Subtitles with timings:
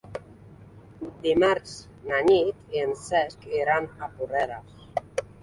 [1.25, 1.75] Dimarts
[2.07, 4.83] na Nit i en Cesc iran a Porreres.